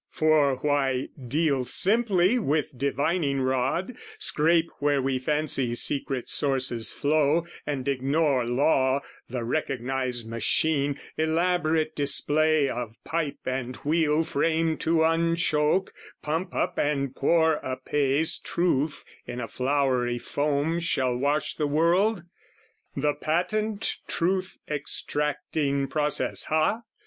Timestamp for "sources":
6.27-6.91